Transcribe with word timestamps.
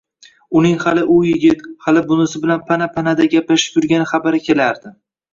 Uning 0.59 0.77
hali 0.83 1.01
u 1.15 1.17
yigit, 1.25 1.59
hali 1.87 2.01
bunisi 2.11 2.41
bilan 2.45 2.63
pana-panada 2.69 3.27
gaplashib 3.33 3.77
yurgani 3.79 4.07
xabari 4.13 4.41
kelardi 4.49 4.95